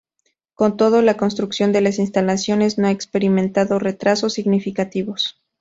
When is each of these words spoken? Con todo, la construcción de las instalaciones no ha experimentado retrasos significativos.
Con 0.55 0.77
todo, 0.77 1.03
la 1.03 1.15
construcción 1.15 1.71
de 1.71 1.81
las 1.81 1.99
instalaciones 1.99 2.79
no 2.79 2.87
ha 2.87 2.91
experimentado 2.91 3.77
retrasos 3.77 4.33
significativos. 4.33 5.39